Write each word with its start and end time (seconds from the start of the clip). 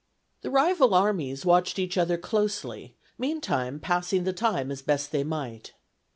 The 0.41 0.49
rival 0.49 0.95
armies 0.95 1.45
watched 1.45 1.77
each 1.77 1.95
other 1.95 2.17
closely, 2.17 2.95
meantime 3.19 3.79
passing 3.79 4.23
the 4.23 4.33
time 4.33 4.71
as 4.71 4.81
best 4.81 5.11
they 5.11 5.23
might. 5.23 5.73